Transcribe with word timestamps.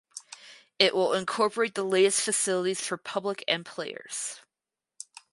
It 0.79 0.95
will 0.95 1.13
incorporate 1.13 1.75
the 1.75 1.83
latest 1.83 2.21
facilities 2.21 2.81
for 2.81 2.97
public 2.97 3.43
and 3.47 3.63
players. 3.63 4.41